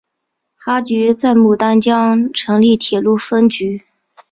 [0.55, 3.83] 哈局在牡丹江成立铁路分局。